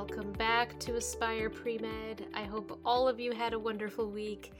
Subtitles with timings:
[0.00, 2.22] welcome back to Aspire Premed.
[2.32, 4.50] I hope all of you had a wonderful week.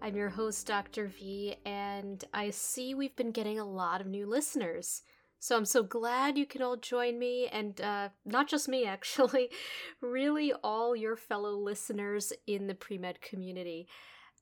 [0.00, 1.08] I'm your host, Dr.
[1.08, 5.02] V, and I see we've been getting a lot of new listeners.
[5.40, 9.50] So I'm so glad you can all join me, and uh, not just me, actually,
[10.00, 13.88] really all your fellow listeners in the pre-med community.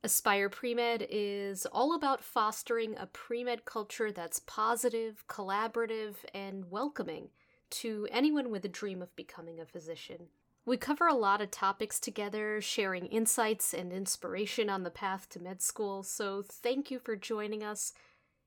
[0.05, 7.31] Aspire Premed is all about fostering a pre-med culture that's positive, collaborative, and welcoming
[7.71, 10.29] to anyone with a dream of becoming a physician.
[10.67, 15.41] We cover a lot of topics together, sharing insights and inspiration on the path to
[15.41, 17.95] med school, so thank you for joining us.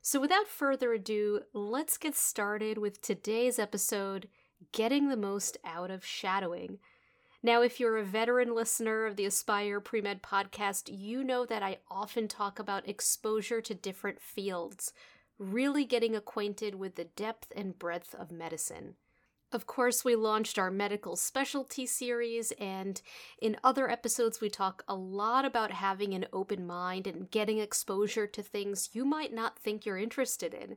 [0.00, 4.28] So without further ado, let's get started with today's episode
[4.72, 6.78] Getting the Most Out of Shadowing.
[7.42, 11.62] Now, if you're a veteran listener of the Aspire Pre Med podcast, you know that
[11.62, 14.92] I often talk about exposure to different fields
[15.38, 18.94] really getting acquainted with the depth and breadth of medicine.
[19.52, 23.00] Of course, we launched our medical specialty series, and
[23.40, 28.26] in other episodes, we talk a lot about having an open mind and getting exposure
[28.26, 30.76] to things you might not think you're interested in.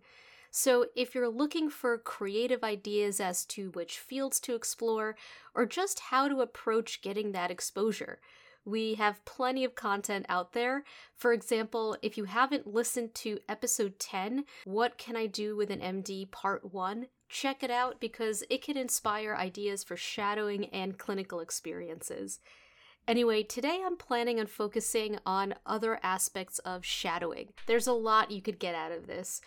[0.60, 5.16] So, if you're looking for creative ideas as to which fields to explore,
[5.54, 8.20] or just how to approach getting that exposure,
[8.66, 10.84] we have plenty of content out there.
[11.16, 15.80] For example, if you haven't listened to episode 10, What Can I Do with an
[15.80, 21.40] MD Part 1, check it out because it can inspire ideas for shadowing and clinical
[21.40, 22.40] experiences.
[23.08, 27.54] Anyway, today I'm planning on focusing on other aspects of shadowing.
[27.68, 29.40] There's a lot you could get out of this.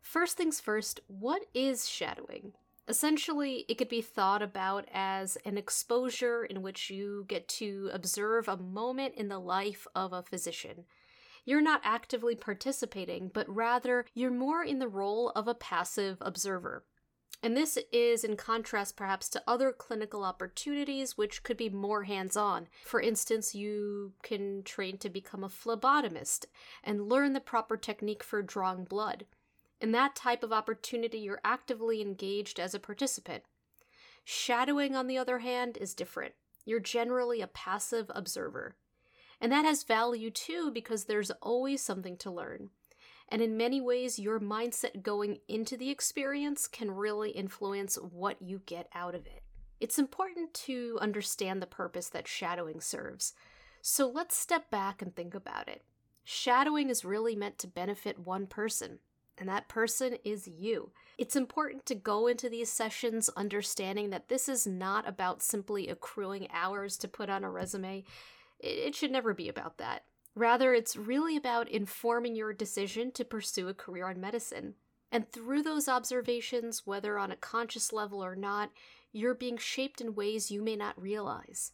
[0.00, 2.52] First things first, what is shadowing?
[2.88, 8.48] Essentially, it could be thought about as an exposure in which you get to observe
[8.48, 10.84] a moment in the life of a physician.
[11.44, 16.84] You're not actively participating, but rather you're more in the role of a passive observer.
[17.42, 22.36] And this is in contrast perhaps to other clinical opportunities which could be more hands
[22.36, 22.68] on.
[22.84, 26.46] For instance, you can train to become a phlebotomist
[26.82, 29.24] and learn the proper technique for drawing blood.
[29.80, 33.44] In that type of opportunity, you're actively engaged as a participant.
[34.24, 36.34] Shadowing, on the other hand, is different.
[36.64, 38.76] You're generally a passive observer.
[39.40, 42.70] And that has value too because there's always something to learn.
[43.28, 48.62] And in many ways, your mindset going into the experience can really influence what you
[48.66, 49.42] get out of it.
[49.80, 53.34] It's important to understand the purpose that shadowing serves.
[53.80, 55.82] So let's step back and think about it.
[56.24, 58.98] Shadowing is really meant to benefit one person
[59.38, 60.90] and that person is you.
[61.16, 66.48] It's important to go into these sessions understanding that this is not about simply accruing
[66.52, 68.04] hours to put on a resume.
[68.60, 70.04] It should never be about that.
[70.34, 74.74] Rather, it's really about informing your decision to pursue a career in medicine.
[75.10, 78.70] And through those observations, whether on a conscious level or not,
[79.12, 81.72] you're being shaped in ways you may not realize.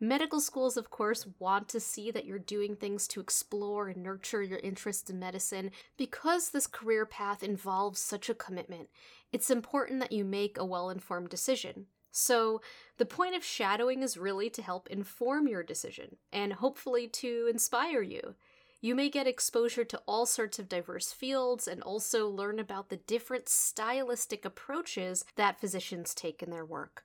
[0.00, 4.42] Medical schools, of course, want to see that you're doing things to explore and nurture
[4.42, 5.72] your interest in medicine.
[5.96, 8.88] Because this career path involves such a commitment,
[9.32, 11.86] it's important that you make a well informed decision.
[12.12, 12.60] So,
[12.96, 18.02] the point of shadowing is really to help inform your decision and hopefully to inspire
[18.02, 18.34] you.
[18.80, 22.96] You may get exposure to all sorts of diverse fields and also learn about the
[22.96, 27.04] different stylistic approaches that physicians take in their work.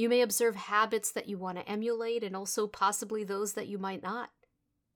[0.00, 3.76] You may observe habits that you want to emulate and also possibly those that you
[3.76, 4.30] might not.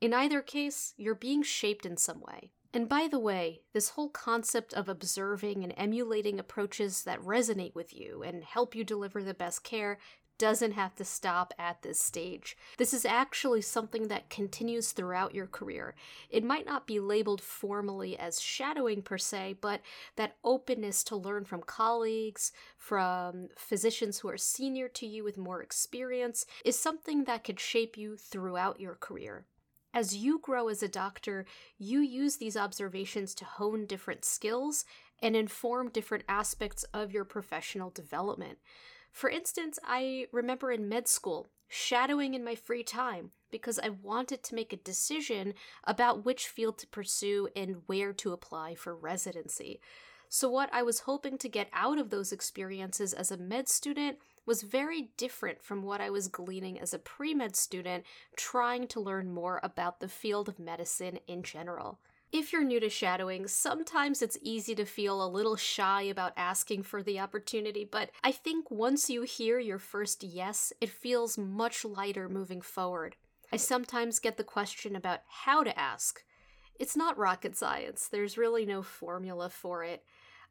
[0.01, 2.53] In either case, you're being shaped in some way.
[2.73, 7.95] And by the way, this whole concept of observing and emulating approaches that resonate with
[7.95, 9.99] you and help you deliver the best care
[10.45, 12.55] doesn't have to stop at this stage.
[12.77, 15.95] This is actually something that continues throughout your career.
[16.29, 19.81] It might not be labeled formally as shadowing per se, but
[20.17, 25.63] that openness to learn from colleagues, from physicians who are senior to you with more
[25.63, 29.47] experience, is something that could shape you throughout your career.
[29.95, 31.47] As you grow as a doctor,
[31.79, 34.85] you use these observations to hone different skills
[35.23, 38.59] and inform different aspects of your professional development.
[39.15, 44.43] For instance, I remember in med school shadowing in my free time because I wanted
[44.43, 49.81] to make a decision about which field to pursue and where to apply for residency.
[50.29, 54.19] So, what I was hoping to get out of those experiences as a med student
[54.47, 58.03] was very different from what I was gleaning as a pre med student
[58.37, 62.01] trying to learn more about the field of medicine in general.
[62.35, 66.83] If you're new to shadowing, sometimes it's easy to feel a little shy about asking
[66.83, 71.85] for the opportunity, but I think once you hear your first yes, it feels much
[71.85, 73.15] lighter moving forward.
[73.53, 76.25] I sometimes get the question about how to ask.
[76.77, 80.03] It's not rocket science, there's really no formula for it.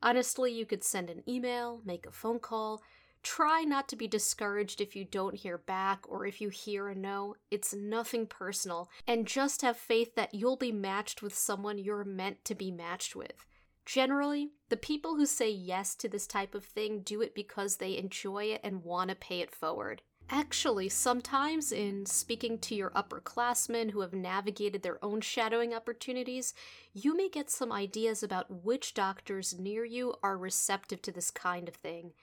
[0.02, 2.82] Honestly, you could send an email, make a phone call,
[3.24, 6.96] Try not to be discouraged if you don't hear back or if you hear a
[6.96, 7.36] no.
[7.50, 12.44] It's nothing personal, and just have faith that you'll be matched with someone you're meant
[12.46, 13.46] to be matched with.
[13.86, 17.98] Generally, the people who say yes to this type of thing do it because they
[17.98, 20.02] enjoy it and want to pay it forward.
[20.30, 26.54] Actually, sometimes in speaking to your upperclassmen who have navigated their own shadowing opportunities,
[26.94, 31.68] you may get some ideas about which doctors near you are receptive to this kind
[31.68, 32.14] of thing.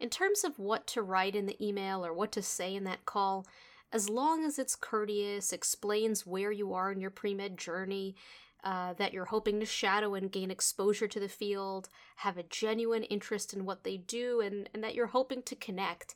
[0.00, 3.06] In terms of what to write in the email or what to say in that
[3.06, 3.46] call,
[3.92, 8.16] as long as it's courteous, explains where you are in your pre med journey,
[8.64, 13.04] uh, that you're hoping to shadow and gain exposure to the field, have a genuine
[13.04, 16.14] interest in what they do, and, and that you're hoping to connect,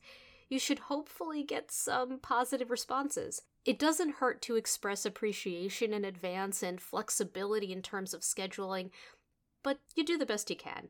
[0.49, 3.43] you should hopefully get some positive responses.
[3.65, 8.91] It doesn't hurt to express appreciation in advance and flexibility in terms of scheduling,
[9.63, 10.89] but you do the best you can.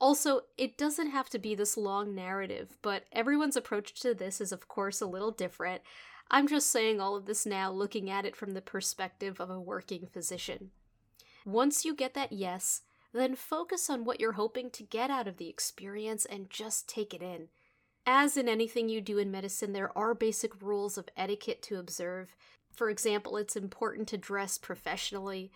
[0.00, 4.52] Also, it doesn't have to be this long narrative, but everyone's approach to this is,
[4.52, 5.82] of course, a little different.
[6.30, 9.60] I'm just saying all of this now looking at it from the perspective of a
[9.60, 10.70] working physician.
[11.44, 15.38] Once you get that yes, then focus on what you're hoping to get out of
[15.38, 17.48] the experience and just take it in.
[18.06, 22.34] As in anything you do in medicine, there are basic rules of etiquette to observe.
[22.70, 25.50] For example, it's important to dress professionally.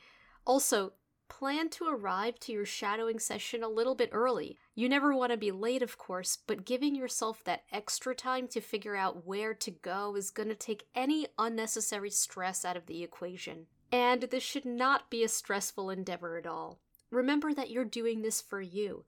[0.47, 0.93] Also,
[1.33, 4.59] plan to arrive to your shadowing session a little bit early.
[4.75, 8.61] You never want to be late, of course, but giving yourself that extra time to
[8.61, 13.03] figure out where to go is going to take any unnecessary stress out of the
[13.03, 13.67] equation.
[13.91, 16.81] And this should not be a stressful endeavor at all.
[17.11, 19.07] Remember that you're doing this for you.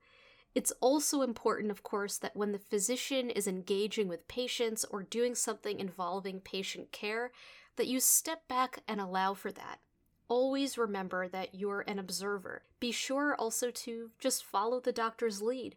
[0.55, 5.35] It's also important, of course, that when the physician is engaging with patients or doing
[5.35, 7.33] something involving patient care,
[7.77, 9.81] that you step back and allow for that.
[10.29, 12.63] Always remember that you're an observer.
[12.81, 15.77] Be sure also to just follow the doctor's lead.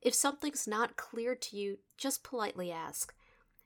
[0.00, 3.14] If something's not clear to you, just politely ask.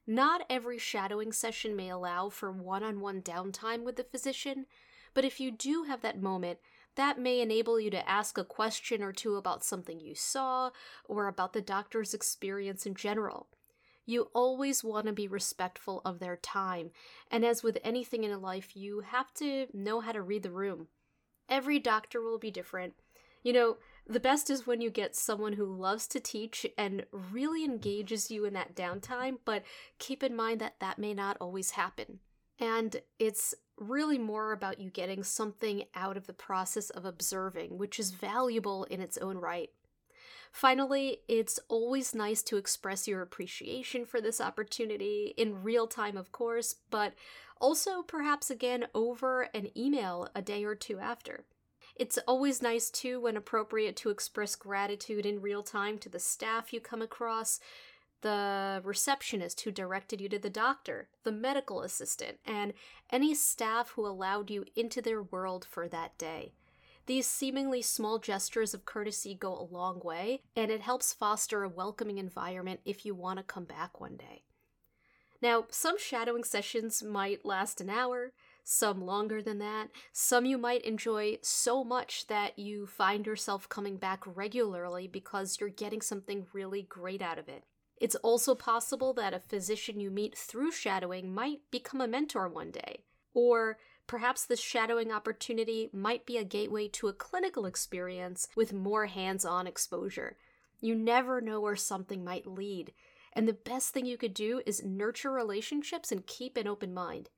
[0.06, 4.66] Not every shadowing session may allow for one on one downtime with the physician,
[5.14, 6.58] but if you do have that moment,
[6.96, 10.70] that may enable you to ask a question or two about something you saw
[11.04, 13.48] or about the doctor's experience in general.
[14.06, 16.92] You always want to be respectful of their time,
[17.30, 20.86] and as with anything in life, you have to know how to read the room.
[21.48, 22.94] Every doctor will be different.
[23.42, 23.76] You know,
[24.06, 28.44] the best is when you get someone who loves to teach and really engages you
[28.44, 29.64] in that downtime, but
[29.98, 32.20] keep in mind that that may not always happen.
[32.58, 37.98] And it's really more about you getting something out of the process of observing, which
[37.98, 39.70] is valuable in its own right.
[40.56, 46.32] Finally, it's always nice to express your appreciation for this opportunity in real time, of
[46.32, 47.12] course, but
[47.60, 51.44] also perhaps again over an email a day or two after.
[51.94, 56.72] It's always nice, too, when appropriate, to express gratitude in real time to the staff
[56.72, 57.60] you come across,
[58.22, 62.72] the receptionist who directed you to the doctor, the medical assistant, and
[63.10, 66.52] any staff who allowed you into their world for that day.
[67.06, 71.68] These seemingly small gestures of courtesy go a long way, and it helps foster a
[71.68, 74.42] welcoming environment if you want to come back one day.
[75.40, 78.32] Now, some shadowing sessions might last an hour,
[78.64, 79.90] some longer than that.
[80.12, 85.68] Some you might enjoy so much that you find yourself coming back regularly because you're
[85.68, 87.64] getting something really great out of it.
[87.98, 92.72] It's also possible that a physician you meet through shadowing might become a mentor one
[92.72, 98.72] day, or Perhaps this shadowing opportunity might be a gateway to a clinical experience with
[98.72, 100.36] more hands on exposure.
[100.80, 102.92] You never know where something might lead,
[103.32, 107.30] and the best thing you could do is nurture relationships and keep an open mind.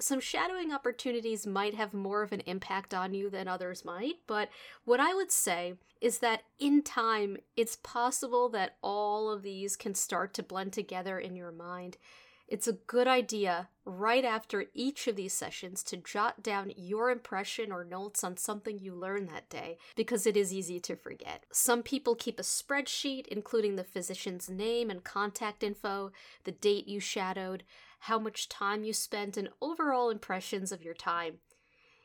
[0.00, 4.48] Some shadowing opportunities might have more of an impact on you than others might, but
[4.84, 9.94] what I would say is that in time, it's possible that all of these can
[9.94, 11.96] start to blend together in your mind
[12.48, 17.70] it's a good idea right after each of these sessions to jot down your impression
[17.70, 21.44] or notes on something you learned that day because it is easy to forget.
[21.52, 26.10] Some people keep a spreadsheet including the physician's name and contact info,
[26.44, 27.64] the date you shadowed,
[28.00, 31.34] how much time you spent, and overall impressions of your time.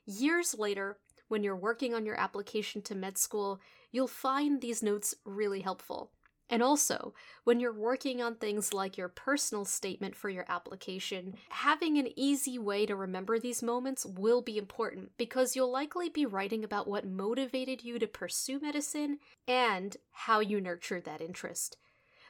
[0.05, 0.97] Years later,
[1.29, 6.11] when you're working on your application to med school, you'll find these notes really helpful.
[6.53, 11.97] And also, when you're working on things like your personal statement for your application, having
[11.97, 16.63] an easy way to remember these moments will be important because you'll likely be writing
[16.63, 19.17] about what motivated you to pursue medicine
[19.47, 21.77] and how you nurtured that interest.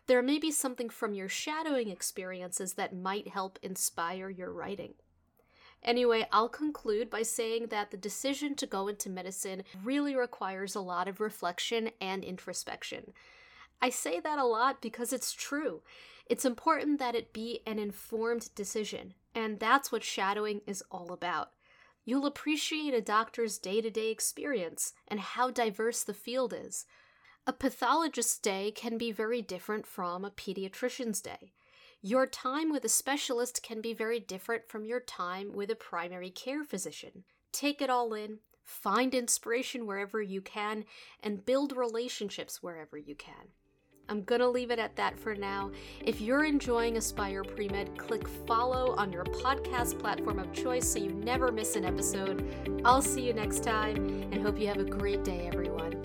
[0.07, 4.93] There may be something from your shadowing experiences that might help inspire your writing.
[5.83, 10.79] Anyway, I'll conclude by saying that the decision to go into medicine really requires a
[10.79, 13.11] lot of reflection and introspection.
[13.83, 15.81] I say that a lot because it's true.
[16.27, 21.49] It's important that it be an informed decision, and that's what shadowing is all about.
[22.05, 26.85] You'll appreciate a doctor's day to day experience and how diverse the field is.
[27.45, 31.51] A pathologist's day can be very different from a pediatrician's day.
[32.01, 36.29] Your time with a specialist can be very different from your time with a primary
[36.29, 37.25] care physician.
[37.51, 40.85] Take it all in, find inspiration wherever you can,
[41.21, 43.49] and build relationships wherever you can.
[44.09, 45.71] I'm gonna leave it at that for now.
[46.03, 51.11] If you're enjoying Aspire Premed, click follow on your podcast platform of choice so you
[51.11, 52.81] never miss an episode.
[52.83, 53.95] I'll see you next time
[54.31, 56.02] and hope you have a great day, everyone.